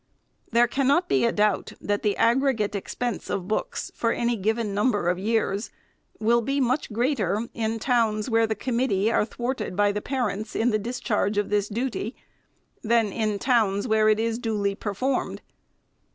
[0.51, 3.91] There cannot be a doubt, that the aggregate ex 398 THE SECRETARY'S pense of books,
[3.93, 5.69] for any given number of years,
[6.19, 10.71] will be much greater in towns where the committee are thwarted by the parents in
[10.71, 12.15] the discharge of this duty,
[12.81, 15.43] than in towns where it is duly performed.